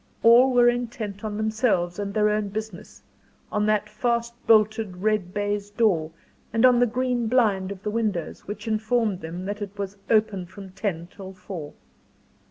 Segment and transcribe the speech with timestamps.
[0.23, 3.03] All were intent on themselves and their own business;
[3.51, 6.09] on that fast bolted red baize door,
[6.51, 10.47] and on the green blind of the windows, which informed them that it was "open
[10.47, 11.73] from ten till four."